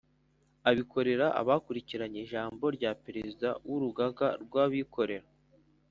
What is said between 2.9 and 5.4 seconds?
Perezida w Urugaga rw Abikorera